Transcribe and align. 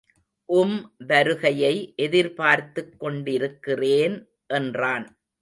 உம் 0.49 0.77
வருகையை 1.07 1.73
எதிர்பார்த்துக் 1.97 2.99
கொண்டிருக்கிறேன் 2.99 4.17
என்றான். 4.53 5.07